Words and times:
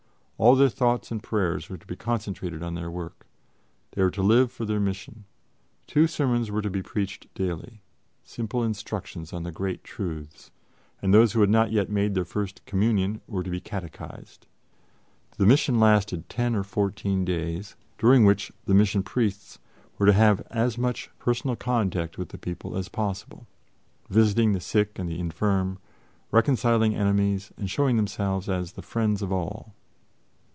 All 0.41 0.55
their 0.55 0.69
thoughts 0.69 1.11
and 1.11 1.21
prayers 1.21 1.69
were 1.69 1.77
to 1.77 1.85
be 1.85 1.95
concentrated 1.95 2.63
on 2.63 2.73
their 2.73 2.89
work: 2.89 3.27
they 3.91 4.01
were 4.01 4.09
to 4.09 4.23
live 4.23 4.51
for 4.51 4.65
their 4.65 4.79
mission. 4.79 5.25
Two 5.85 6.07
sermons 6.07 6.49
were 6.49 6.63
to 6.63 6.69
be 6.71 6.81
preached 6.81 7.31
daily 7.35 7.83
simple 8.23 8.63
instructions 8.63 9.33
on 9.33 9.43
the 9.43 9.51
great 9.51 9.83
truths 9.83 10.49
and 10.99 11.13
those 11.13 11.33
who 11.33 11.41
had 11.41 11.51
not 11.51 11.71
yet 11.71 11.91
made 11.91 12.15
their 12.15 12.25
First 12.25 12.65
Communion 12.65 13.21
were 13.27 13.43
to 13.43 13.51
be 13.51 13.59
catechized. 13.59 14.47
The 15.37 15.45
mission 15.45 15.79
lasted 15.79 16.27
ten 16.27 16.55
or 16.55 16.63
fourteen 16.63 17.23
days, 17.23 17.75
during 17.99 18.25
which 18.25 18.51
the 18.65 18.73
Mission 18.73 19.03
Priests 19.03 19.59
were 19.99 20.07
to 20.07 20.13
have 20.13 20.39
as 20.49 20.75
much 20.75 21.11
personal 21.19 21.55
contact 21.55 22.17
with 22.17 22.29
the 22.29 22.39
people 22.39 22.75
as 22.75 22.89
possible, 22.89 23.45
visiting 24.09 24.53
the 24.53 24.59
sick 24.59 24.97
and 24.97 25.07
the 25.07 25.19
infirm, 25.19 25.77
reconciling 26.31 26.95
enemies 26.95 27.51
and 27.57 27.69
showing 27.69 27.95
themselves 27.95 28.49
as 28.49 28.71
the 28.71 28.81
friends 28.81 29.21
of 29.21 29.31
all. 29.31 29.75